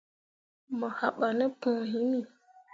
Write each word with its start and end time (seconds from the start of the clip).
Mo 0.77 0.87
haɓah 0.99 1.31
ne 1.37 1.45
põo 1.61 1.79
himi. 1.91 2.19